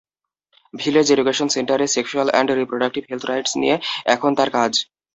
Village 0.73 1.07
education 1.11 1.47
সেন্টারে 1.55 1.85
sexual 1.95 2.27
and 2.31 2.49
reproductive 2.51 3.03
health 3.09 3.23
rights 3.25 3.53
নিয়ে 3.61 3.75
এখন 4.05 4.31
তার 4.37 4.49
কাজ। 4.57 4.71